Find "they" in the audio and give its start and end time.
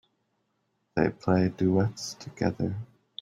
0.95-1.09